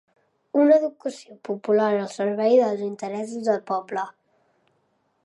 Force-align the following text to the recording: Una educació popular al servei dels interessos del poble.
Una 0.61 0.77
educació 0.79 1.35
popular 1.49 1.91
al 1.97 2.09
servei 2.15 2.57
dels 2.63 2.81
interessos 2.89 3.47
del 3.51 3.63
poble. 3.69 4.07